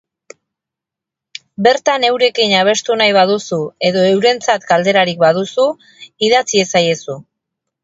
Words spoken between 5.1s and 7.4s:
badaukazu, idatz iezaiezu!